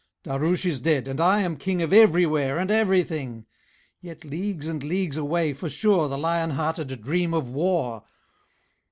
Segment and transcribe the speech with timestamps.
[0.23, 3.45] "Daroosh is dead, and I am King Of Everywhere and Everything:
[4.01, 8.01] Yet leagues and leagues away for sure The lion hearted dream of war.